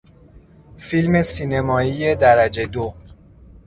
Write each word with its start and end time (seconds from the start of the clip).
فیلم 0.77 1.21
سینمایی 1.21 2.15
درجهی 2.15 2.65
دو 2.67 2.93